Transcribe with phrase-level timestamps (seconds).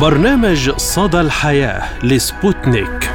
[0.00, 3.10] برنامج صدى الحياة لسبوتنيك.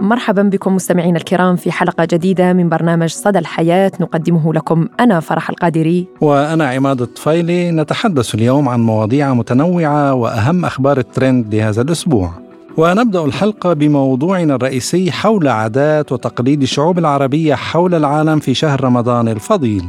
[0.00, 3.92] مرحبا بكم مستمعينا الكرام في حلقة جديدة من برنامج صدى الحياة.
[4.00, 6.06] نقدمه لكم أنا فرح القادري.
[6.20, 7.70] وأنا عماد الطفيلي.
[7.70, 12.30] نتحدث اليوم عن مواضيع متنوعة وأهم أخبار الترند لهذا الأسبوع.
[12.76, 19.84] ونبدأ الحلقة بموضوعنا الرئيسي حول عادات وتقاليد الشعوب العربية حول العالم في شهر رمضان الفضيل.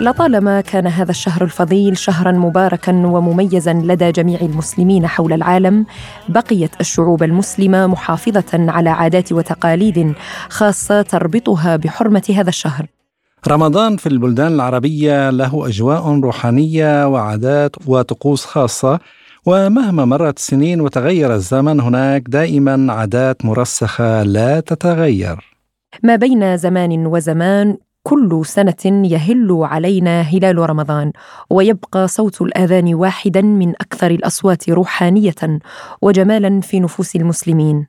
[0.00, 5.86] لطالما كان هذا الشهر الفضيل شهرا مباركا ومميزا لدى جميع المسلمين حول العالم
[6.28, 10.14] بقيت الشعوب المسلمة محافظة على عادات وتقاليد
[10.48, 12.86] خاصة تربطها بحرمة هذا الشهر.
[13.48, 19.00] رمضان في البلدان العربية له أجواء روحانية وعادات وطقوس خاصة
[19.46, 25.36] ومهما مرت السنين وتغير الزمن هناك دائما عادات مرسخة لا تتغير.
[26.02, 31.12] ما بين زمان وزمان كل سنة يهل علينا هلال رمضان
[31.50, 35.60] ويبقى صوت الآذان واحدا من أكثر الأصوات روحانية
[36.02, 37.86] وجمالا في نفوس المسلمين.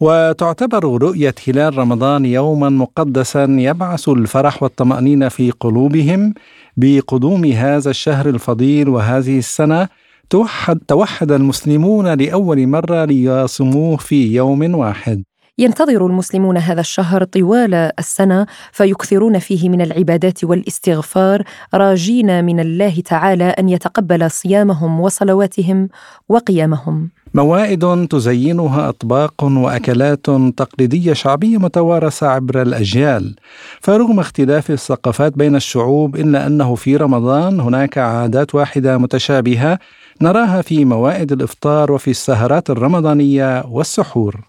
[0.00, 6.34] وتعتبر رؤية هلال رمضان يوما مقدسا يبعث الفرح والطمأنينة في قلوبهم
[6.76, 9.88] بقدوم هذا الشهر الفضيل وهذه السنة
[10.30, 15.22] توحد توحد المسلمون لأول مرة ليصوموه في يوم واحد.
[15.62, 21.42] ينتظر المسلمون هذا الشهر طوال السنة فيكثرون فيه من العبادات والاستغفار
[21.74, 25.88] راجين من الله تعالى أن يتقبل صيامهم وصلواتهم
[26.28, 27.10] وقيامهم.
[27.34, 33.36] موائد تزينها أطباق وأكلات تقليدية شعبية متوارثة عبر الأجيال.
[33.80, 39.78] فرغم اختلاف الثقافات بين الشعوب إلا أنه في رمضان هناك عادات واحدة متشابهة
[40.22, 44.40] نراها في موائد الإفطار وفي السهرات الرمضانية والسحور.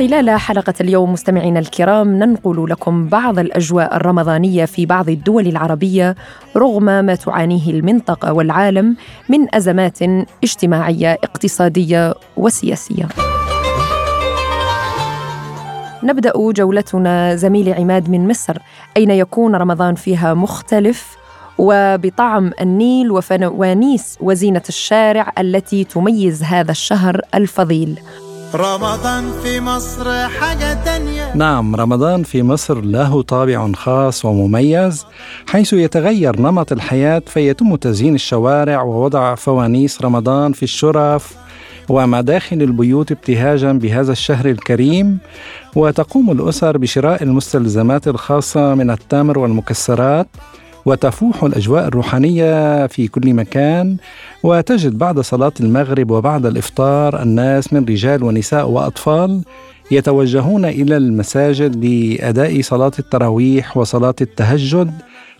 [0.00, 6.16] خلال حلقة اليوم مستمعينا الكرام ننقل لكم بعض الأجواء الرمضانية في بعض الدول العربية
[6.56, 8.96] رغم ما تعانيه المنطقة والعالم
[9.28, 9.98] من أزمات
[10.44, 13.08] اجتماعية اقتصادية وسياسية.
[16.02, 18.56] نبدأ جولتنا زميل عماد من مصر.
[18.96, 21.20] أين يكون رمضان فيها مختلف؟
[21.58, 28.00] وبطعم النيل وفوانيس وزينة الشارع التي تميز هذا الشهر الفضيل.
[28.54, 31.34] رمضان في مصر حاجة تانية.
[31.34, 35.06] نعم رمضان في مصر له طابع خاص ومميز.
[35.46, 41.34] حيث يتغير نمط الحياة فيتم تزيين الشوارع ووضع فوانيس رمضان في الشرف
[41.88, 45.18] ومداخل البيوت ابتهاجا بهذا الشهر الكريم.
[45.76, 50.26] وتقوم الأسر بشراء المستلزمات الخاصة من التمر والمكسرات.
[50.86, 53.96] وتفوح الأجواء الروحانية في كل مكان
[54.42, 59.42] وتجد بعد صلاة المغرب وبعد الإفطار الناس من رجال ونساء وأطفال
[59.90, 64.92] يتوجهون إلى المساجد لأداء صلاة التراويح وصلاة التهجد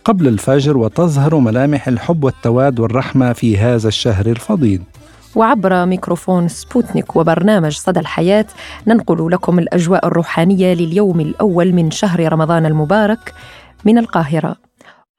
[0.04, 4.82] قبل الفجر وتظهر ملامح الحب والتواد والرحمة في هذا الشهر الفضيل.
[5.34, 8.46] وعبر ميكروفون سبوتنيك وبرنامج صدى الحياة
[8.86, 13.34] ننقل لكم الأجواء الروحانية لليوم الأول من شهر رمضان المبارك
[13.84, 14.69] من القاهرة.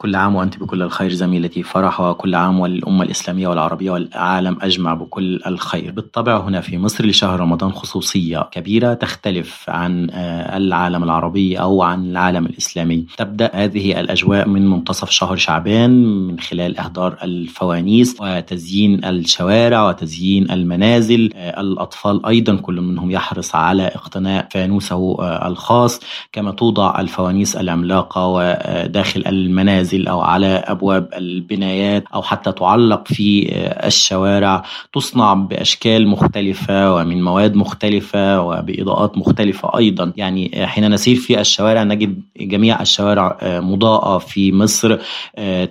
[0.01, 5.39] كل عام وأنت بكل الخير زميلتي فرح وكل عام والأمة الإسلامية والعربية والعالم أجمع بكل
[5.47, 5.91] الخير.
[5.91, 12.05] بالطبع هنا في مصر لشهر رمضان خصوصية كبيرة تختلف عن آه، العالم العربي أو عن
[12.05, 13.05] العالم الإسلامي.
[13.17, 21.29] تبدأ هذه الأجواء من منتصف شهر شعبان من خلال إهدار الفوانيس وتزيين الشوارع وتزيين المنازل.
[21.35, 25.99] آه، الأطفال أيضا كل منهم يحرص على اقتناء فانوسه آه، الخاص.
[26.31, 29.90] كما توضع الفوانيس العملاقة وداخل المنازل.
[29.93, 33.49] المنازل أو على أبواب البنايات أو حتى تعلق في
[33.87, 34.63] الشوارع.
[34.93, 40.13] تصنع بأشكال مختلفة ومن مواد مختلفة وبإضاءات مختلفة أيضا.
[40.17, 44.97] يعني حين نسير في الشوارع نجد جميع الشوارع مضاءة في مصر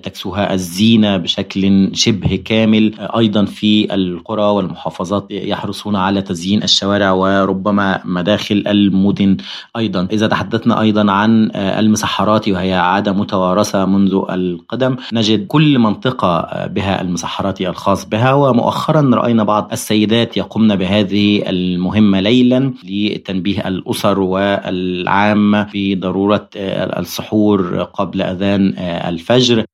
[0.02, 2.94] تكسوها الزينة بشكل شبه كامل.
[3.00, 9.36] أيضا في القرى والمحافظات يحرصون على تزيين الشوارع وربما مداخل المدن
[9.76, 10.08] أيضا.
[10.12, 17.00] إذا تحدثنا أيضا عن المسحرات وهي عادة متوارثة منذ منذ القدم نجد كل منطقة بها
[17.00, 26.48] المسحرات الخاص بها ومؤخرا رأينا بعض السيدات يقمن بهذه المهمة ليلا لتنبيه الأسر والعامة بضرورة
[26.56, 29.64] السحور قبل أذان الفجر.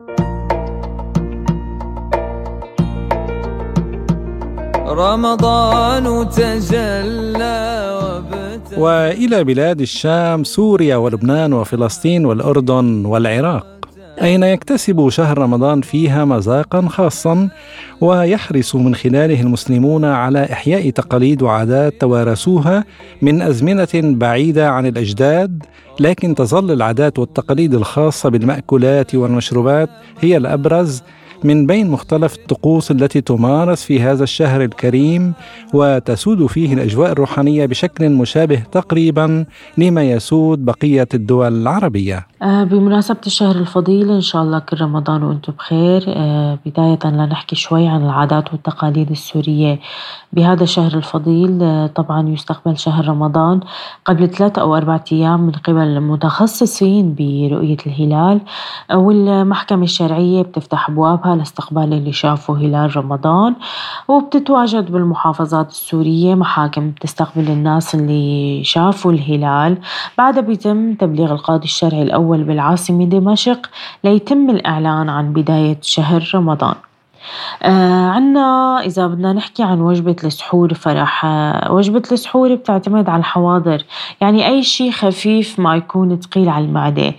[4.86, 7.86] رمضان تجلى
[8.78, 13.75] وإلى بلاد الشام سوريا ولبنان وفلسطين والأردن والعراق.
[14.22, 17.48] أين يكتسب شهر رمضان فيها مذاقا خاصا
[18.00, 22.84] ويحرص من خلاله المسلمون على إحياء تقاليد وعادات توارثوها
[23.22, 25.62] من أزمنة بعيدة عن الأجداد
[26.00, 29.88] لكن تظل العادات والتقاليد الخاصة بالمأكولات والمشروبات
[30.20, 31.02] هي الأبرز
[31.46, 35.32] من بين مختلف الطقوس التي تمارس في هذا الشهر الكريم
[35.74, 39.44] وتسود فيه الأجواء الروحانية بشكل مشابه تقريبا
[39.78, 42.26] لما يسود بقية الدول العربية.
[42.42, 47.88] آه، بمناسبة الشهر الفضيل إن شاء الله كل رمضان وأنتم بخير آه، بداية لنحكي شوي
[47.88, 49.78] عن العادات والتقاليد السورية
[50.32, 53.60] بهذا الشهر الفضيل آه، طبعا يستقبل شهر رمضان
[54.04, 58.40] قبل ثلاثة أو أربعة أيام من قبل المتخصصين برؤية الهلال
[58.94, 63.54] والمحكمة الشرعية بتفتح أبوابها لاستقبال اللي شافوا هلال رمضان
[64.08, 69.78] وبتتواجد بالمحافظات السورية محاكم بتستقبل الناس اللي شافوا الهلال.
[70.18, 73.70] بعدها بيتم تبليغ القاضي الشرعي الأول بالعاصمة دمشق
[74.04, 76.74] ليتم الإعلان عن بداية شهر رمضان.
[77.62, 83.84] آه عنا إذا بدنا نحكي عن وجبة السحور فرح آه وجبة السحور بتعتمد على الحواضر.
[84.20, 87.14] يعني أي شيء خفيف ما يكون ثقيل على المعدة.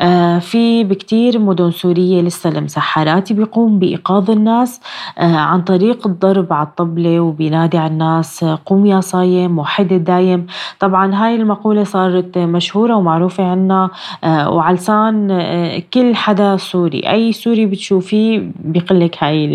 [0.00, 4.80] آه في بكتير مدن سورية لسه المسحراتي بيقوم بإيقاظ الناس
[5.18, 10.46] آه عن طريق الضرب على الطبلة وبينادي على الناس قوم يا صايم وحد الدايم.
[10.80, 13.90] طبعا هاي المقولة صارت مشهورة ومعروفة عنا
[14.24, 17.00] آه وعلى لسان آه كل حدا سوري.
[17.10, 19.51] أي سوري بتشوفيه بيقلك هاي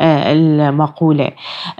[0.00, 1.30] آه، المقولة.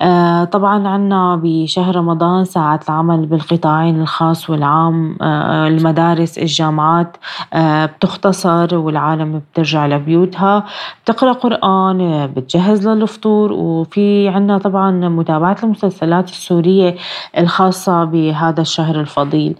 [0.01, 7.17] آه، طبعا عنا بشهر رمضان ساعات العمل بالقطاعين الخاص والعام آه، المدارس الجامعات
[7.57, 10.65] بتختصر والعالم بترجع لبيوتها.
[11.05, 16.97] بتقرأ قرآن بتجهز للفطور وفي عنا طبعا متابعة المسلسلات السورية
[17.39, 19.55] الخاصة بهذا الشهر الفضيل.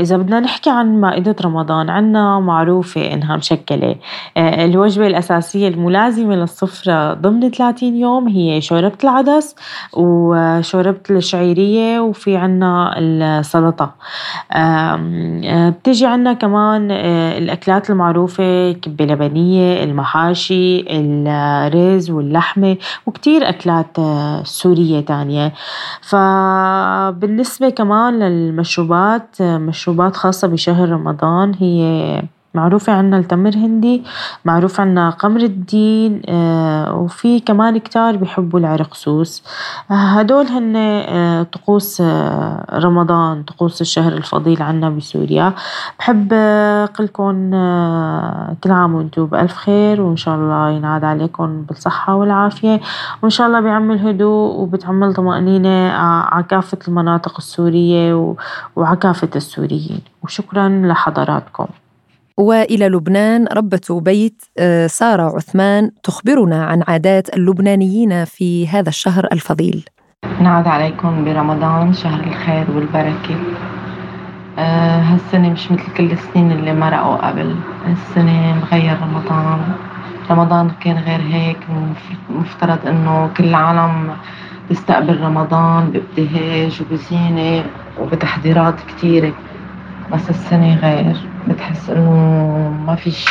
[0.00, 3.96] إذا بدنا نحكي عن مائدة رمضان عنا معروفة إنها مشكلة.
[4.36, 9.54] الوجبة الأساسية الملازمة للسفرة ضمن 30 يوم هي شوربة العدس
[9.92, 13.94] وشوربة الشعيرية وفي عنا السلطة.
[15.70, 22.76] بتجي عنا كمان آه، الأكلات المعروفة كبة لبنية المحاشي الرز واللحمة
[23.06, 25.52] وكتير أكلات آه، سورية تانية.
[26.00, 32.22] فبالنسبة كمان للمشروبات آه، مشروبات خاصة بشهر رمضان هي
[32.56, 34.02] معروفة عنا التمر هندي
[34.44, 39.42] معروف عنا قمر الدين آه، وفي كمان كتار بيحبوا العرقسوس
[39.88, 45.52] هدول هن آه، طقوس آه، رمضان طقوس الشهر الفضيل عنا بسوريا.
[45.98, 46.32] بحب
[46.98, 47.50] قلكم
[48.64, 52.80] كل عام وأنتم بألف خير وإن شاء الله ينعاد عليكم بالصحة والعافية.
[53.22, 55.92] وإن شاء الله بيعم الهدوء وبتعمل طمأنينة
[56.32, 58.34] على كافة المناطق السورية
[58.76, 60.00] وعلى كافة السوريين.
[60.22, 61.66] وشكرا لحضراتكم.
[62.38, 69.84] وإلى لبنان ربة بيت آه، سارة عثمان تخبرنا عن عادات اللبنانيين في هذا الشهر الفضيل.
[70.40, 73.36] نعد عليكم برمضان شهر الخير والبركة.
[74.58, 77.56] آه هالسنة مش مثل كل السنين اللي مرقوا قبل
[77.86, 79.60] السنة مغير رمضان
[80.30, 81.58] رمضان كان غير هيك
[82.30, 84.16] مفترض إنه كل العالم
[84.70, 87.64] تستقبل رمضان بابتهاج وبزينة
[88.00, 89.32] وبتحضيرات كتيرة
[90.12, 91.16] بس السنة غير
[91.48, 92.10] بتحس إنه
[92.86, 93.26] ما فيش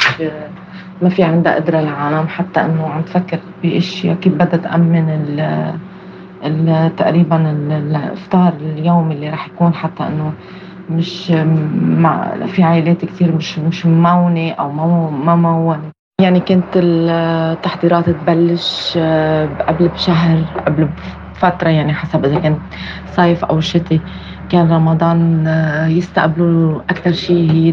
[1.01, 7.51] ما في عندها قدرة العالم حتى إنه عم تفكر باشياء كيف بدها تأمن ال تقريبا
[7.51, 10.33] الإفطار اليومي اللي راح يكون حتى إنه
[10.89, 11.31] مش
[11.81, 15.91] مع في عائلات كثير مش مش ممونة أو ما ممونة.
[16.21, 18.97] يعني كانت التحضيرات تبلش
[19.67, 20.89] قبل بشهر قبل
[21.35, 22.57] بفترة يعني حسب إذا كان
[23.07, 24.01] صيف أو شتي
[24.49, 27.71] كان رمضان آه، يستقبلوا أكثر شيء هي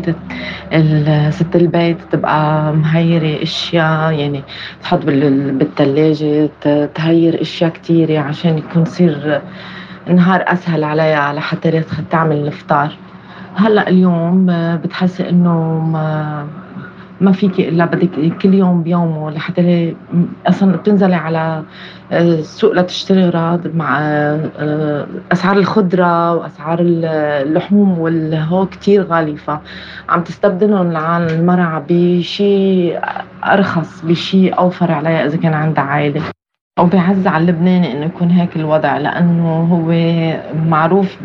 [1.31, 4.43] ست البيت تبقى مهيرة أشياء يعني
[4.83, 6.51] تحط بالثلاجة
[6.95, 9.41] تهير أشياء كثيرة عشان يكون يصير
[10.09, 12.93] النهار أسهل عليها لحتى تعمل الإفطار.
[13.57, 15.81] هلأ اليوم آه، بتحسي إنه
[17.23, 19.95] ما فيك إلا بدك كل يوم بيومه لحتى
[20.47, 21.63] أصلا بتنزلي على
[22.13, 30.91] السوق آه، لتشتري أغراض مع آه، أسعار الخضرة وأسعار اللحوم والهو كتير غالي فعم تستبدلهم
[30.91, 33.01] العالم المرأة بشيء
[33.45, 36.42] أرخص بشيء أوفر عليها إذا كان عندها عائلة.
[36.79, 36.87] أو
[37.29, 39.93] على اللبناني إنه يكون هيك الوضع لأنه هو
[40.69, 41.17] معروف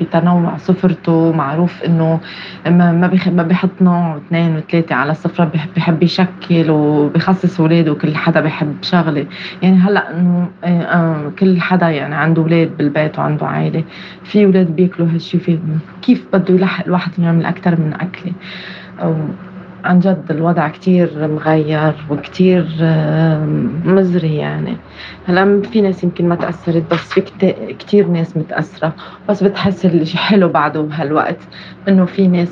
[0.00, 2.20] بتنوع سفرته معروف إنه
[2.66, 2.92] ما
[3.26, 9.26] ما بيحط نوع واثنين وثلاثة على السفرة بحب يشكل وبخصص أولاده وكل حدا بحب شغلة.
[9.62, 13.84] يعني هلأ إنه آه، كل حدا يعني عنده أولاد بالبيت وعنده عائلة
[14.24, 15.58] في أولاد بياكلوا هالشي في
[16.02, 18.32] كيف بده يلحق الواحد يعمل أكثر من أكلة؟
[19.84, 22.66] عن جد الوضع كتير مغير وكتير
[23.84, 24.76] مزري يعني.
[25.26, 27.20] هلا في ناس يمكن ما تأثرت بس في
[27.78, 28.92] كتير ناس متأثرة.
[29.28, 31.38] بس بتحس الشيء حلو بعده بهالوقت
[31.88, 32.48] إنه في ناس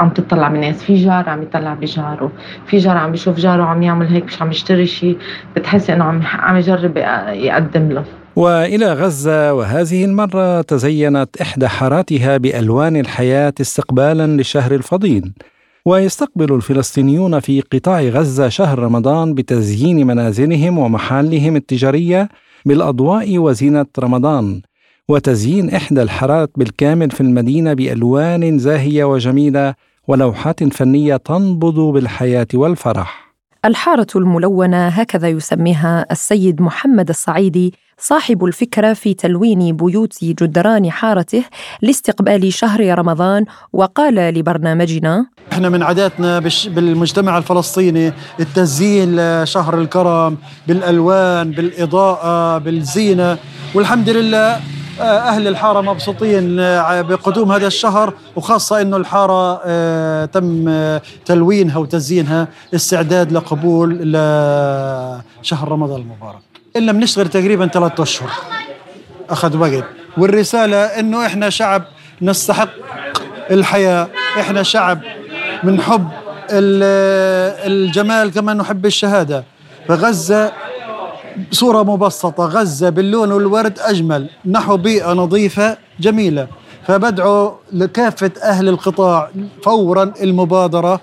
[0.00, 2.32] عم تطلع من ناس في جار عم يطلع بجاره.
[2.66, 5.18] في جار عم بيشوف جاره عم يعمل هيك مش عم يشتري شيء
[5.56, 6.96] بتحس إنه عم عم يجرب
[7.32, 8.04] يقدم له.
[8.36, 15.32] وإلى غزة وهذه المرة تزينت إحدى حاراتها بألوان الحياة استقبالا للشهر الفضيل.
[15.86, 22.28] ويستقبل الفلسطينيون في قطاع غزة شهر رمضان بتزيين منازلهم ومحالهم التجارية
[22.64, 24.62] بالأضواء وزينة رمضان
[25.08, 29.74] وتزيين إحدى الحارات بالكامل في المدينة بألوان زاهية وجميلة
[30.08, 33.34] ولوحات فنية تنبض بالحياة والفرح.
[33.64, 41.44] الحارة الملونة هكذا يسميها السيد محمد الصعيدي صاحب الفكرة في تلوين بيوت جدران حارته
[41.82, 50.36] لاستقبال شهر رمضان وقال لبرنامجنا إحنا من عاداتنا بالمجتمع الفلسطيني التزيين لشهر الكرم
[50.68, 53.38] بالألوان بالإضاءة بالزينة
[53.74, 54.60] والحمد لله
[55.00, 60.70] آه، أهل الحارة مبسوطين آه، بقدوم هذا الشهر وخاصة أنه الحارة آه، تم
[61.24, 66.55] تلوينها وتزيينها استعداد لقبول لشهر رمضان المبارك.
[66.76, 68.30] إلا بنشتغل تقريبا ثلاثة أشهر.
[69.30, 69.84] أخذ وقت.
[70.18, 71.84] والرسالة أنه إحنا شعب
[72.22, 72.68] نستحق
[73.50, 74.08] الحياة.
[74.40, 75.00] إحنا شعب
[75.64, 76.08] من حب
[76.50, 79.44] الجمال كما نحب الشهادة.
[79.88, 80.52] فغزة
[81.50, 82.44] بصورة مبسطة.
[82.44, 84.30] غزة باللون والورد أجمل.
[84.46, 86.46] نحو بيئة نظيفة جميلة.
[86.86, 89.30] فبدعو لكافة أهل القطاع
[89.62, 91.00] فورا المبادرة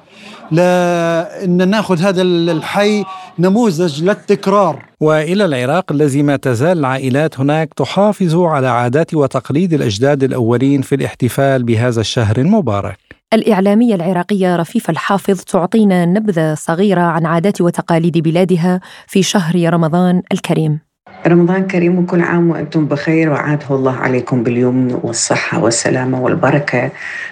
[0.51, 3.03] لأن ناخذ هذا الحي
[3.39, 4.85] نموذج للتكرار.
[4.99, 11.63] وإلى العراق الذي ما تزال العائلات هناك تحافظ على عادات وتقاليد الأجداد الأولين في الاحتفال
[11.63, 12.97] بهذا الشهر المبارك.
[13.33, 20.92] الإعلامية العراقية رفيفة الحافظ تعطينا نبذة صغيرة عن عادات وتقاليد بلادها في شهر رمضان الكريم.
[21.27, 26.89] رمضان كريم وكل عام وأنتم بخير وعاده الله عليكم باليمن والصحة والسلامة والبركة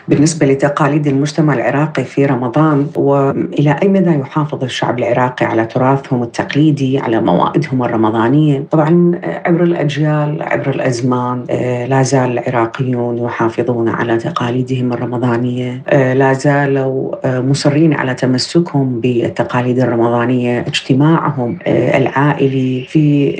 [0.07, 6.99] بالنسبة لتقاليد المجتمع العراقي في رمضان وإلى أي مدى يحافظ الشعب العراقي على تراثهم التقليدي
[6.99, 14.93] على موائدهم الرمضانية؟ طبعا عبر الأجيال عبر الأزمان آه، لا زال العراقيون يحافظون على تقاليدهم
[14.93, 15.81] الرمضانية.
[15.89, 23.35] آه، لا زالوا آه، مصرين على تمسكهم بالتقاليد الرمضانية اجتماعهم العائلي في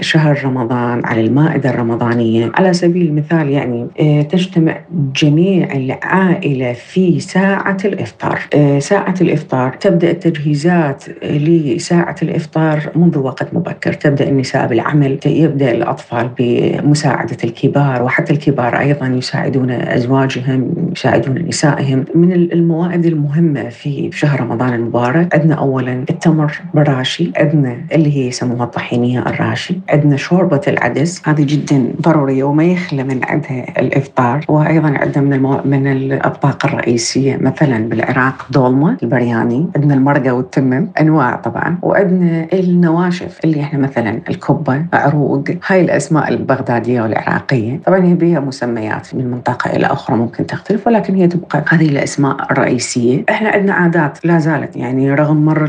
[0.00, 2.52] شهر رمضان على المائدة الرمضانية.
[2.54, 4.80] على سبيل المثال يعني آه، تجتمع
[5.16, 8.40] جميع العائلة في ساعة الإفطار.
[8.54, 13.92] آه، ساعة الإفطار تبدأ التجهيزات لساعة الإفطار منذ وقت مبكر.
[13.92, 22.04] تبدأ النساء بالعمل يبدأ الأطفال بمساعدة الكبار وحتى الكبار أيضا يساعدون أزواجهم يساعدون نسائهم.
[22.14, 28.64] من الموائد المهمة في شهر رمضان المبارك عندنا أولا التمر براشي عندنا اللي هي يسموها
[28.64, 29.41] الطحينية الراشي
[29.90, 31.22] عندنا شوربة العدس.
[31.28, 34.44] هذه جدا ضرورية وما يخلى من عندها الإفطار.
[34.48, 35.60] وأيضا عندنا من المو...
[35.64, 39.68] من الأطباق الرئيسية مثلا بالعراق دولمة البرياني.
[39.76, 41.78] عندنا المرقة والتمم أنواع طبعا.
[41.82, 45.44] وعندنا النواشف اللي إحنا مثلا الكبة عروق.
[45.66, 47.80] هاي الأسماء البغدادية والعراقية.
[47.86, 52.52] طبعا هي بها مسميات من منطقة إلى أخرى ممكن تختلف ولكن هي تبقى هذه الأسماء
[52.52, 53.24] الرئيسية.
[53.30, 55.64] إحنا عندنا عادات لا زالت يعني رغم مر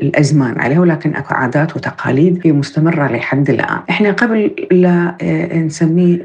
[0.00, 3.78] الأزمان عليها ولكن أكو عادات وتقاليد هي مستمرة مستمرة لحد الآن.
[3.90, 6.18] إحنا قبل لا آه، نسميه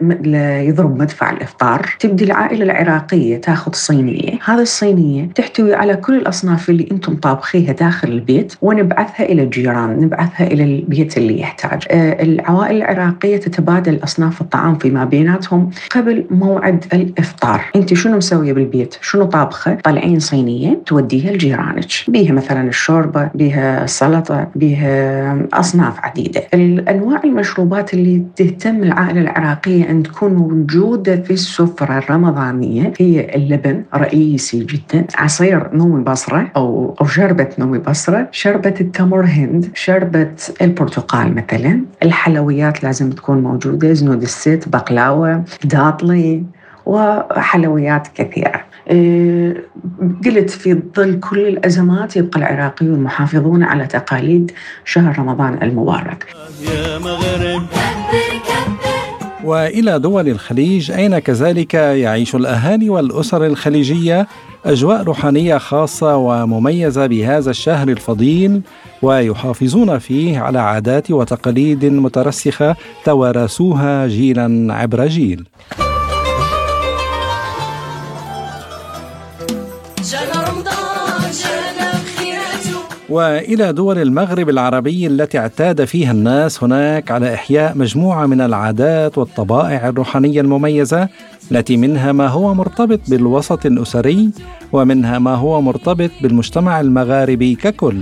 [0.68, 4.40] يضرب مدفع الإفطار تبدي العائلة العراقية تاخذ صينية.
[4.46, 10.48] هذه الصينية تحتوي على كل الأصناف اللي أنتم طابخيها داخل البيت ونبعثها إلى الجيران نبعثها
[10.48, 11.84] إلى البيت اللي يحتاج.
[11.92, 17.62] آه، العوائل العراقية تتبادل أصناف الطعام فيما بيناتهم قبل موعد الإفطار.
[17.76, 21.88] أنت شنو مسوية بالبيت؟ شنو طابخة؟ طلعين صينية توديها لجيرانك.
[22.08, 26.44] بيها مثلا الشوربة بيها السلطة بيها أصناف عديدة.
[26.74, 32.94] الأنواع المشروبات اللي تهتم العائلة العراقية أن تكون موجودة في السفرة الرمضانية.
[33.00, 35.06] هي اللبن رئيسي جدا.
[35.16, 38.28] عصير نومي بصرة أو أو شربة نومي بصرة.
[38.32, 39.72] شربة التمر هند.
[39.74, 40.32] شربة
[40.62, 41.82] البرتقال مثلا.
[42.04, 43.94] الحلويات لازم تكون موجودة.
[43.94, 46.44] زنود الست بقلاوة داطلي
[46.86, 48.62] وحلويات كثيرة.
[50.26, 54.52] قلت في ظل كل الأزمات يبقى العراقيون محافظون على تقاليد
[54.86, 56.26] شهر رمضان المبارك.
[56.62, 57.62] يا مغرب.
[59.44, 64.28] وإلى دول الخليج أين كذلك يعيش الأهالي والأسر الخليجية؟
[64.66, 68.62] أجواء روحانية خاصة ومميزة بهذا الشهر الفضيل
[69.02, 72.76] ويحافظون فيه على عادات وتقاليد مترسخة
[73.06, 75.44] توارثوها جيلا عبر جيل.
[83.18, 89.88] وإلى دول المغرب العربي التي اعتاد فيها الناس هناك على إحياء مجموعة من العادات والطبائع
[89.88, 91.10] الروحانية المميزة
[91.52, 94.30] التي منها ما هو مرتبط بالوسط الأسري
[94.72, 97.98] ومنها ما هو مرتبط بالمجتمع المغاربي ككل.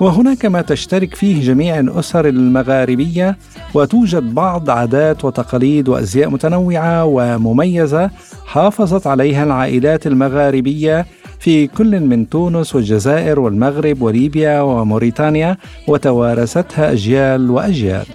[0.00, 3.36] وهناك ما تشترك فيه جميع الأسر المغاربية
[3.74, 8.10] وتوجد بعض عادات وتقاليد وأزياء متنوعة ومميزة
[8.46, 11.06] حافظت عليها العائلات المغاربية
[11.44, 15.56] في كل من تونس والجزائر والمغرب وليبيا وموريتانيا
[15.88, 18.06] وتوارثتها أجيال وأجيال.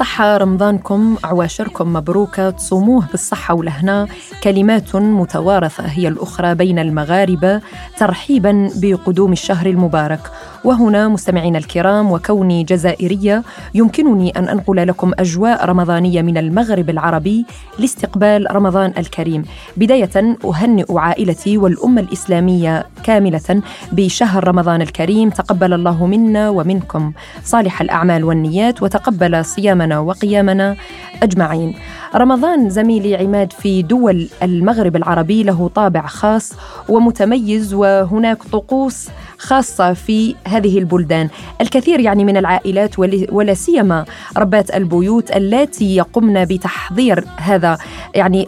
[0.00, 4.06] صحة رمضانكم عواشركم مبروكة تصوموه بالصحة والهنا
[4.42, 7.60] كلمات متوارثة هي الأخرى بين المغاربة
[7.98, 10.20] ترحيبا بقدوم الشهر المبارك.
[10.64, 13.42] وهنا مستمعينا الكرام وكوني جزائرية
[13.74, 17.46] يمكنني أن أنقل لكم أجواء رمضانية من المغرب العربي
[17.78, 19.44] لاستقبال رمضان الكريم.
[19.76, 25.30] بداية أهنئ عائلتي والأمة الإسلامية كاملة بشهر رمضان الكريم.
[25.30, 27.12] تقبل الله منا ومنكم
[27.44, 30.76] صالح الأعمال والنيات وتقبل صيامنا وقيامنا
[31.22, 31.74] أجمعين.
[32.14, 36.52] رمضان زميلي عماد في دول المغرب العربي له طابع خاص
[36.88, 41.28] ومتميز وهناك طقوس خاصة في هذه البلدان.
[41.60, 42.98] الكثير يعني من العائلات
[43.32, 44.04] ولا سيما
[44.36, 47.78] ربات البيوت اللاتي يقمن بتحضير هذا
[48.14, 48.46] يعني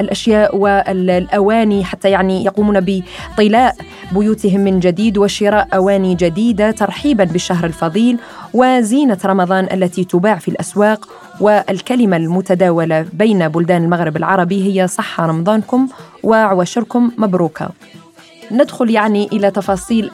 [0.00, 3.76] الأشياء والأواني حتى يعني يقومون بطلاء
[4.12, 8.18] بيوتهم من جديد وشراء أواني جديدة ترحيبا بالشهر الفضيل
[8.54, 11.08] وزينة رمضان التي تباع في الأسواق
[11.40, 15.88] والكلمة المتداولة بين بلدان المغرب العربي هي صحة رمضانكم
[16.22, 17.70] وعواشركم مبروكة.
[18.50, 20.10] ندخل يعني إلى تفاصيل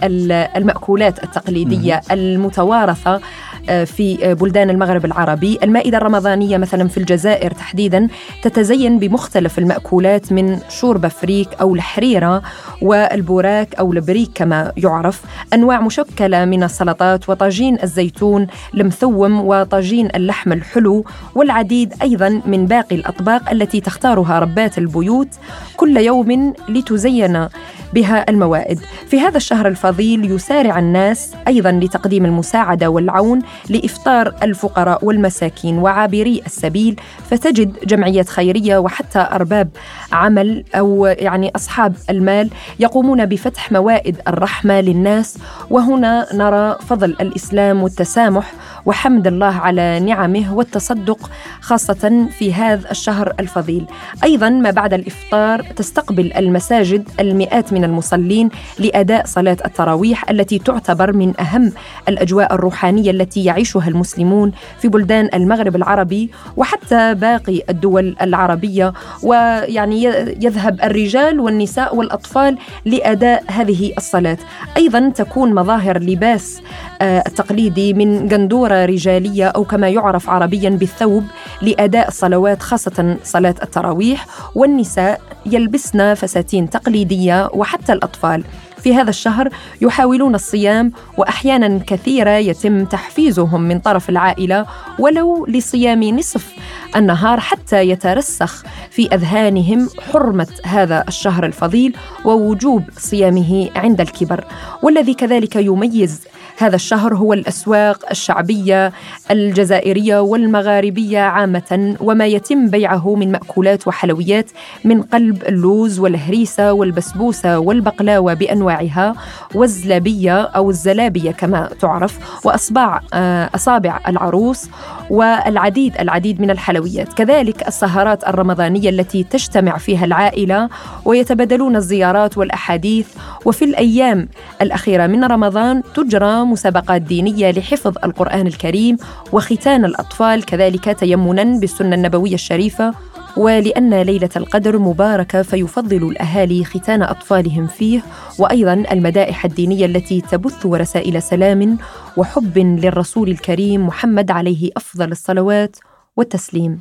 [0.57, 3.21] المأكولات التقليدية المتوارثة
[3.69, 5.59] آه، في بلدان المغرب العربي.
[5.63, 8.09] المائدة الرمضانية مثلا في الجزائر تحديدا
[8.43, 12.43] تتزين بمختلف المأكولات من شوربه فريك أو الحريرة
[12.83, 15.23] والبوراك أو البريك كما يعرف.
[15.55, 23.51] أنواع مشكلة من السلطات وطاجين الزيتون المثوم وطاجين اللحم الحلو والعديد أيضا من باقي الأطباق
[23.51, 25.29] التي تختارها ربات البيوت
[25.77, 27.49] كل يوم لتزين
[27.95, 28.81] بها الموائد.
[29.07, 37.01] في هذا الشهر الفضيل يسارع الناس أيضا لتقديم المساعدة والعون لإفطار الفقراء والمساكين وعابري السبيل
[37.31, 39.69] فتجد جمعيات خيرية وحتى أرباب
[40.13, 45.39] عمل أو يعني أصحاب المال يقومون بفتح موائد الرحمة للناس.
[45.71, 48.53] وهنا نرى فضل الإسلام والتسامح
[48.87, 53.87] وحمد الله على نعمه والتصدق خاصة في هذا الشهر الفضيل.
[54.25, 61.41] أيضا ما بعد الإفطار تستقبل المساجد المئات من المصلين لأداء صلاة التراويح التي تعتبر من
[61.41, 61.73] أهم
[62.09, 68.93] الأجواء الروحانية التي يعيشها المسلمون في بلدان المغرب العربي وحتى باقي الدول العربية.
[69.23, 70.05] ويعني
[70.41, 74.39] يذهب الرجال والنساء والأطفال لأداء هذه الصلاة.
[74.77, 76.61] أيضا تكون مظاهر لباس
[77.03, 78.29] آه، التقليدي من
[78.71, 81.25] قندوره رجالية أو كما يعرف عربيا بالثوب
[81.63, 88.45] لأداء الصلوات خاصة صلاة التراويح والنساء يلبسن فساتين تقليدية وحتى الأطفال.
[88.83, 89.49] في هذا الشهر
[89.81, 94.67] يحاولون الصيام واحيانا كثيرة يتم تحفيزهم من طرف العائلة
[94.99, 96.53] ولو لصيام نصف
[96.97, 104.45] النهار حتى يترسخ في أذهانهم حرمة هذا الشهر الفضيل ووجوب صيامه عند الكبر.
[104.83, 106.21] والذي كذلك يميز
[106.61, 108.93] هذا الشهر هو الأسواق الشعبية
[109.31, 114.51] الجزائرية والمغاربية عامة وما يتم بيعه من مأكولات وحلويات
[114.85, 119.15] من قلب اللوز والهريسة والبسبوسة والبقلاوة بأنواعها
[119.55, 124.69] والزلابية أو الزلابية كما تعرف واصبع آه، أصابع العروس
[125.11, 127.13] والعديد العديد من الحلويات.
[127.13, 130.69] كذلك السهرات الرمضانية التي تجتمع فيها العائلة
[131.05, 133.09] ويتبادلون الزيارات والأحاديث
[133.45, 134.29] وفي الأيام
[134.63, 138.97] الأخيرة من رمضان تجرى مسابقات دينية لحفظ القرآن الكريم
[139.33, 142.95] وختان الأطفال كذلك تيمنا بالسنة النبوية الشريفة.
[143.37, 148.03] ولأن ليلة القدر مباركة فيفضل الأهالي ختان أطفالهم فيه.
[148.39, 151.79] وأيضا المدائح الدينية التي تبث رسائل سلام
[152.17, 155.77] وحب للرسول الكريم محمد عليه أفضل الصلوات
[156.17, 156.81] والتسليم.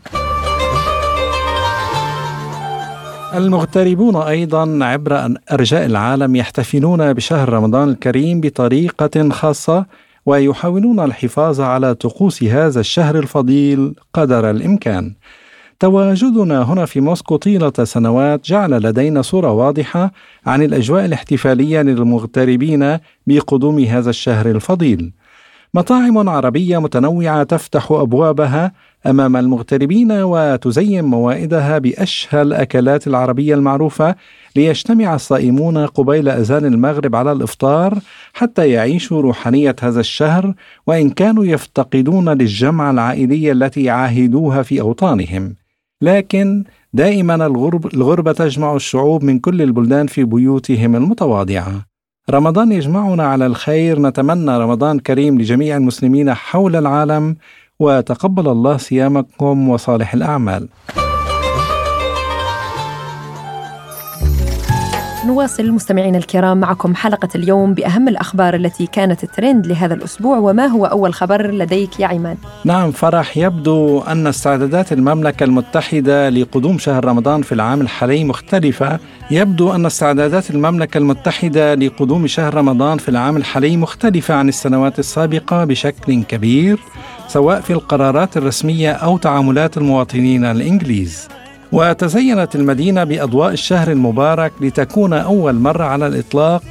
[3.34, 9.86] المغتربون أيضا عبر أرجاء العالم يحتفلون بشهر رمضان الكريم بطريقة خاصة
[10.26, 15.14] ويحاولون الحفاظ على طقوس هذا الشهر الفضيل قدر الإمكان.
[15.80, 20.12] تواجدنا هنا في موسكو طيلة سنوات جعل لدينا صورة واضحة
[20.46, 25.14] عن الأجواء الاحتفالية للمغتربين بقدوم هذا الشهر الفضيل.
[25.74, 28.72] مطاعم عربية متنوعة تفتح أبوابها
[29.06, 34.16] أمام المغتربين وتزين موائدها بأشهى الأكلات العربية المعروفة
[34.56, 38.00] ليجتمع الصائمون قبيل أذان المغرب على الإفطار
[38.34, 40.54] حتى يعيشوا روحانية هذا الشهر
[40.88, 45.56] وإن كانوا يفتقدون للجمعة العائلية التي عاهدوها في أوطانهم.
[46.02, 51.86] لكن دائما الغرب الغربة تجمع الشعوب من كل البلدان في بيوتهم المتواضعة.
[52.30, 57.36] رمضان يجمعنا على الخير نتمنى رمضان كريم لجميع المسلمين حول العالم
[57.80, 60.68] وتقبل الله صيامكم وصالح الأعمال.
[65.26, 70.86] نواصل مستمعينا الكرام معكم حلقة اليوم بأهم الأخبار التي كانت ترند لهذا الأسبوع وما هو
[70.86, 77.42] أول خبر لديك يا عماد؟ نعم فرح يبدو أن استعدادات المملكة المتحدة لقدوم شهر رمضان
[77.42, 79.00] في العام الحالي مختلفة
[79.32, 85.66] يبدو أن استعدادات المملكة المتحدة لقدوم شهر رمضان في العام الحالي مختلفة عن السنوات السابقة
[85.66, 86.80] بشكل كبير
[87.28, 91.28] سواء في القرارات الرسمية أو تعاملات المواطنين الإنجليز
[91.72, 96.64] وتزينت المدينة بأضواء الشهر المبارك لتكون أول مرة على الإطلاق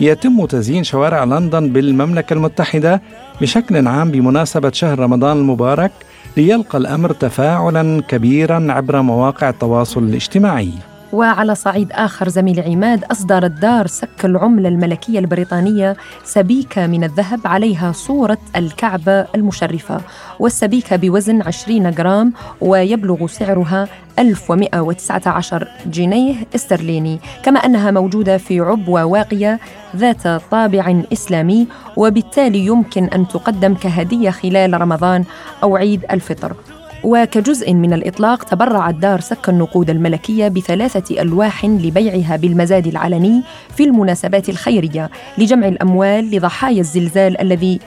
[0.00, 3.02] يتم تزيين شوارع لندن بالمملكة المتحدة
[3.40, 5.92] بشكل عام بمناسبة شهر رمضان المبارك
[6.36, 10.72] ليلقى الأمر تفاعلا كبيرا عبر مواقع التواصل الاجتماعي.
[11.14, 17.92] وعلى صعيد آخر زميل عماد أصدرت دار سك العملة الملكية البريطانية سبيكة من الذهب عليها
[17.92, 20.00] صورة الكعبة المشرفة.
[20.38, 27.20] والسبيكة بوزن 20 جرام ويبلغ سعرها 1119 جنيه استرليني.
[27.42, 29.60] كما أنها موجودة في عبوة واقية
[29.96, 35.24] ذات طابع إسلامي وبالتالي يمكن أن تقدم كهدية خلال رمضان
[35.62, 36.56] أو عيد الفطر.
[37.04, 43.42] وكجزء من الإطلاق تبرعت دار سك النقود الملكية بثلاثة ألواح لبيعها بالمزاد العلني
[43.76, 47.80] في المناسبات الخيرية لجمع الأموال لضحايا الزلزال الذي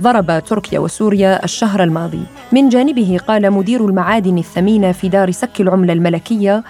[0.00, 2.22] ضرب تركيا وسوريا الشهر الماضي.
[2.52, 6.64] من جانبه قال مدير المعادن الثمينة في دار سك العملة الملكية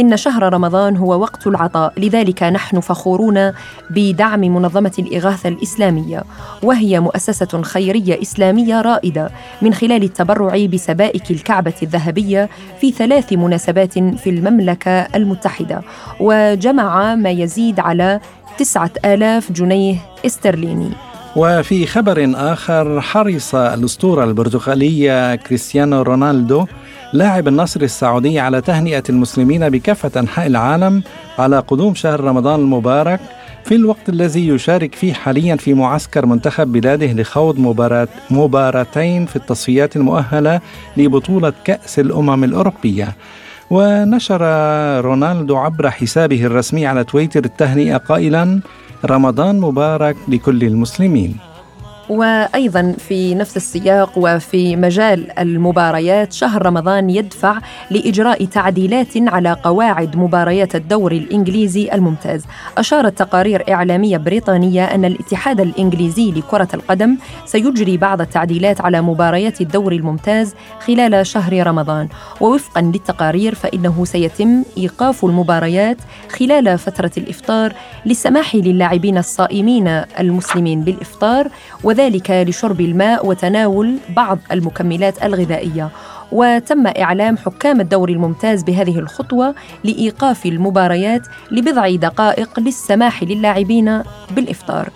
[0.00, 3.52] إن شهر رمضان هو وقت العطاء لذلك نحن فخورون
[3.90, 6.24] بدعم منظمة الإغاثة الإسلامية
[6.62, 9.30] وهي مؤسسة خيرية إسلامية رائدة
[9.62, 12.48] من خلال التبرع بسبائك الكعبة الذهبية
[12.80, 15.82] في ثلاث مناسبات في المملكة المتحدة
[16.20, 18.20] وجمع ما يزيد على
[18.58, 20.90] تسعة آلاف جنيه استرليني.
[21.36, 26.66] وفي خبر آخر حرص الأسطورة البرتغالية كريستيانو رونالدو
[27.14, 31.02] لاعب النصر السعودي على تهنئة المسلمين بكافة أنحاء العالم
[31.38, 33.20] على قدوم شهر رمضان المبارك
[33.64, 39.96] في الوقت الذي يشارك فيه حاليا في معسكر منتخب بلاده لخوض مباراة مباراتين في التصفيات
[39.96, 40.60] المؤهلة
[40.96, 43.16] لبطولة كأس الأمم الأوروبية.
[43.70, 44.40] ونشر
[45.00, 48.60] رونالدو عبر حسابه الرسمي على تويتر التهنئة قائلا
[49.04, 51.53] رمضان مبارك لكل المسلمين.
[52.08, 57.58] وأيضا في نفس السياق وفي مجال المباريات شهر رمضان يدفع
[57.90, 62.44] لإجراء تعديلات على قواعد مباريات الدوري الإنجليزي الممتاز.
[62.78, 69.96] أشارت تقارير إعلامية بريطانية أن الاتحاد الإنجليزي لكرة القدم سيجري بعض التعديلات على مباريات الدوري
[69.96, 70.54] الممتاز
[70.86, 72.08] خلال شهر رمضان.
[72.40, 75.96] ووفقا للتقارير فإنه سيتم إيقاف المباريات
[76.38, 77.72] خلال فترة الإفطار
[78.06, 79.88] للسماح للاعبين الصائمين
[80.20, 81.48] المسلمين بالإفطار
[81.94, 85.88] وذلك لشرب الماء وتناول بعض المكملات الغذائية
[86.32, 89.54] وتم إعلام حكام الدوري الممتاز بهذه الخطوة
[89.84, 94.88] لإيقاف المباريات لبضع دقائق للسماح للاعبين بالإفطار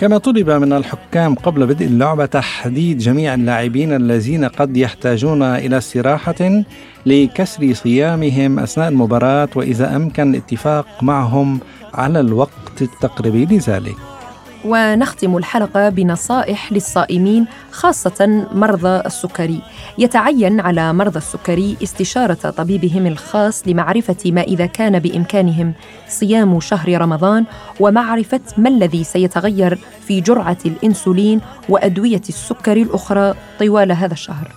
[0.00, 6.62] كما طلب من الحكام قبل بدء اللعبة تحديد جميع اللاعبين الذين قد يحتاجون إلى استراحة
[7.06, 11.60] لكسر صيامهم أثناء المباراة وإذا أمكن الاتفاق معهم
[11.94, 14.17] على الوقت التقريبي لذلك.
[14.64, 19.62] ونختم الحلقة بنصائح للصائمين خاصة مرضى السكري.
[19.98, 25.72] يتعين على مرضى السكري استشارة طبيبهم الخاص لمعرفة ما إذا كان بإمكانهم.
[26.08, 27.44] صيام شهر رمضان
[27.80, 34.52] ومعرفة ما الذي سيتغير في جرعة الإنسولين وأدوية السكر الأخرى طوال هذا الشهر.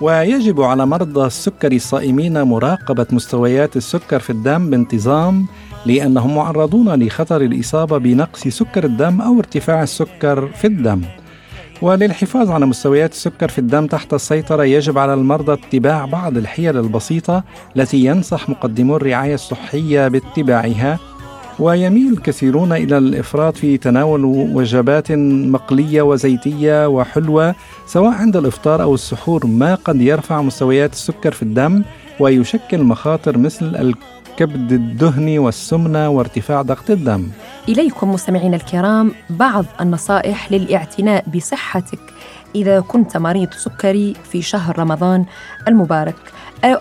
[0.00, 5.46] ويجب على مرضى السكر الصائمين مراقبة مستويات السكر في الدم بانتظام
[5.86, 11.00] لأنهم معرضون لخطر الإصابة بنقص سكر الدم أو ارتفاع السكر في الدم.
[11.82, 17.44] وللحفاظ على مستويات السكر في الدم تحت السيطرة يجب على المرضى اتباع بعض الحيل البسيطة
[17.76, 20.98] التي ينصح مقدمو الرعاية الصحية باتباعها.
[21.58, 27.54] ويميل الكثيرون إلى الإفراط في تناول وجبات مقلية وزيتية وحلوة
[27.86, 31.82] سواء عند الإفطار أو السحور ما قد يرفع مستويات السكر في الدم
[32.20, 33.76] ويشكل مخاطر مثل
[34.34, 37.28] الكبد الدهني والسمنة وارتفاع ضغط الدم.
[37.68, 41.98] إليكم مستمعينا الكرام بعض النصائح للاعتناء بصحتك
[42.54, 45.24] إذا كنت مريض سكري في شهر رمضان
[45.68, 46.14] المبارك.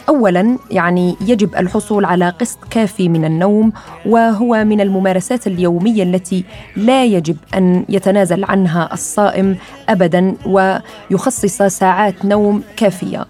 [0.10, 3.74] اولا يعني يجب الحصول على قسط كافي من النوم
[4.06, 6.44] وهو من الممارسات اليومية التي
[6.76, 9.56] لا يجب أن يتنازل عنها الصائم
[9.90, 13.26] ابدا ويخصص ساعات نوم كافية.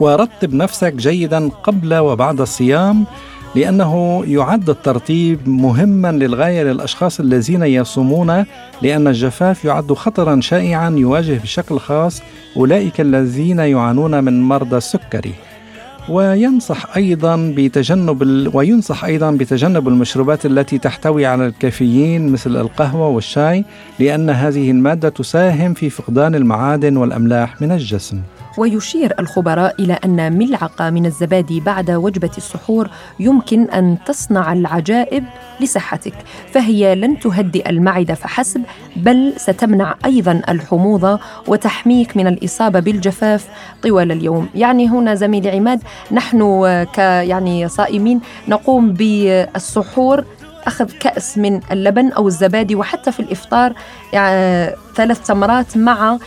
[0.00, 3.04] ورتب نفسك جيدا قبل وبعد الصيام.
[3.56, 8.44] لأنه يعد الترتيب مهما للغاية للأشخاص الذين يصومون
[8.82, 12.22] لأن الجفاف يعد خطرا شائعا يواجه بشكل خاص
[12.56, 15.34] أولئك الذين يعانون من مرضى السكري.
[16.08, 18.50] وينصح أيضا بتجنب ال...
[18.54, 23.64] وينصح أيضا بتجنب المشروبات التي تحتوي على الكافيين مثل القهوة والشاي
[23.98, 28.20] لأن هذه المادة تساهم في فقدان المعادن والأملاح من الجسم.
[28.56, 32.90] ويشير الخبراء إلى أن ملعقة من الزبادي بعد وجبة السحور
[33.20, 35.24] يمكن أن تصنع العجائب
[35.60, 36.14] لصحتك
[36.52, 38.62] فهي لن تهدئ المعدة فحسب
[38.96, 43.46] بل ستمنع أيضا الحموضة وتحميك من الإصابة بالجفاف
[43.82, 44.48] طوال اليوم.
[44.54, 50.24] يعني هنا زميلي عماد نحن ك يعني صائمين نقوم بالسحور
[50.66, 53.72] أخذ كأس من اللبن أو الزبادي وحتى في الإفطار
[54.12, 56.18] يعني ثلاث تمرات مع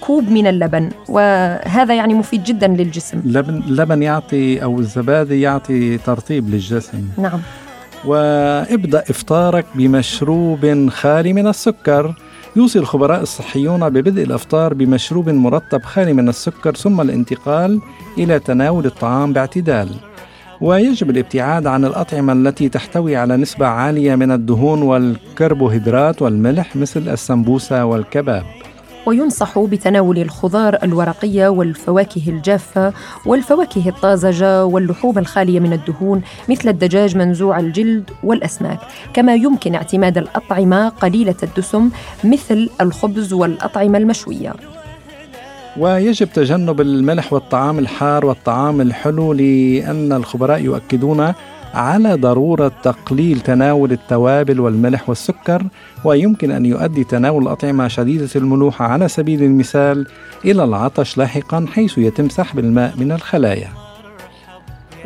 [0.00, 3.18] كوب من اللبن وهذا يعني مفيد جدا للجسم.
[3.18, 7.08] اللبن اللبن يعطي أو الزبادي يعطي ترطيب للجسم.
[7.18, 7.40] نعم.
[8.04, 12.14] وابدأ إفطارك بمشروب خالي من السكر.
[12.56, 17.80] يوصي الخبراء الصحيون ببدء الأفطار بمشروب مرطب خالي من السكر ثم الانتقال
[18.18, 19.88] إلى تناول الطعام باعتدال.
[20.60, 27.84] ويجب الابتعاد عن الأطعمة التي تحتوي على نسبة عالية من الدهون والكربوهيدرات والملح مثل السمبوسة
[27.84, 28.42] والكباب.
[29.06, 32.92] وينصح بتناول الخضار الورقية والفواكه الجافة
[33.26, 38.78] والفواكه الطازجة واللحوم الخالية من الدهون مثل الدجاج منزوع الجلد والأسماك.
[39.14, 41.90] كما يمكن اعتماد الأطعمة قليلة الدسم
[42.24, 44.52] مثل الخبز والأطعمة المشوية.
[45.76, 51.32] ويجب تجنب الملح والطعام الحار والطعام الحلو لأن الخبراء يؤكدون
[51.74, 55.62] على ضرورة تقليل تناول التوابل والملح والسكر
[56.04, 60.06] ويمكن أن يؤدي تناول الأطعمة شديدة الملوحة على سبيل المثال
[60.44, 63.79] إلى العطش لاحقا حيث يتم سحب الماء من الخلايا.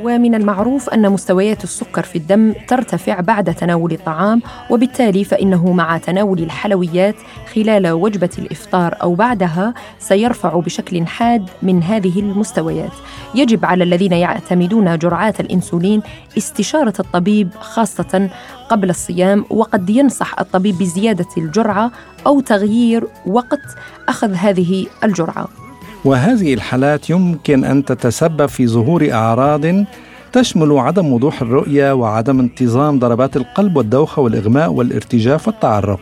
[0.02, 6.38] ومن المعروف أن مستويات السكر في الدم ترتفع بعد تناول الطعام وبالتالي فإنه مع تناول
[6.38, 7.14] الحلويات
[7.54, 12.92] خلال وجبة الإفطار أو بعدها سيرفع بشكل حاد من هذه المستويات.
[13.34, 16.02] يجب على الذين يعتمدون جرعات الإنسولين
[16.38, 18.30] استشارة الطبيب خاصة
[18.68, 21.90] قبل الصيام وقد ينصح الطبيب بزيادة الجرعة
[22.26, 23.60] أو تغيير وقت
[24.08, 25.63] أخذ هذه الجرعة.
[26.04, 29.84] وهذه الحالات يمكن أن تتسبب في ظهور أعراض
[30.32, 36.00] تشمل عدم وضوح الرؤية وعدم انتظام ضربات القلب والدوخة والإغماء والارتجاف والتعرق.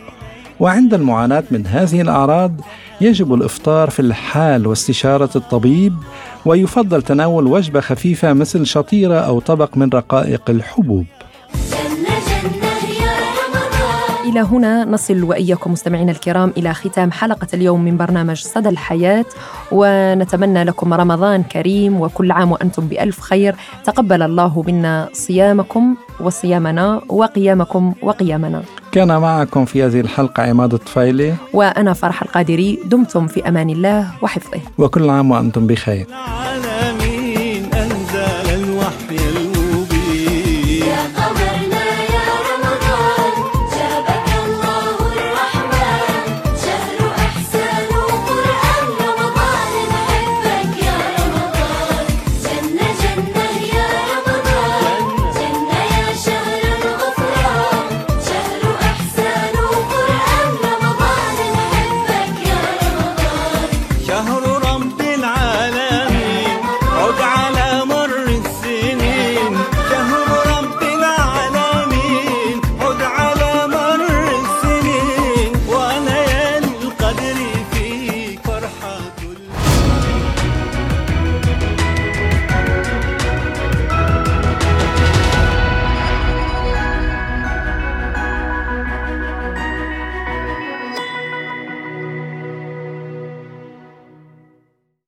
[0.59, 2.51] وعند المعاناة من هذه الأعراض
[3.01, 5.93] يجب الإفطار في الحال واستشارة الطبيب
[6.45, 11.05] ويفضل تناول وجبة خفيفة مثل شطيرة أو طبق من رقائق الحبوب.
[14.23, 19.25] إلى هنا نصل وإياكم مستمعينا الكرام إلى ختام حلقة اليوم من برنامج صدى الحياة
[19.71, 23.55] ونتمنى لكم رمضان كريم وكل عام وأنتم بألف خير.
[23.83, 28.63] تقبل الله منا صيامكم وصيامنا وقيامكم وقيامنا.
[28.91, 31.33] كان معكم في هذه الحلقة عماد الطفيلي.
[31.53, 34.59] وأنا فرح القادري دمتم في أمان الله وحفظه.
[34.77, 36.07] وكل عام وأنتم بخير.